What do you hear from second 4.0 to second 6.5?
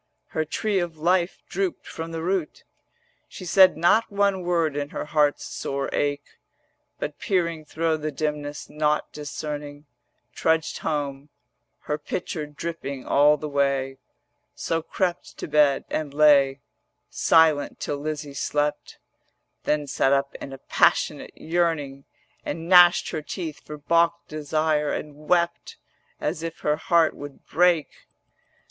one word in her heart's sore ache;